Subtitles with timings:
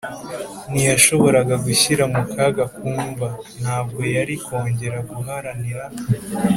[0.71, 3.27] ntiyashoboraga gushyira mu kaga kumva;
[3.61, 5.83] ntabwo yari kongera guharanira;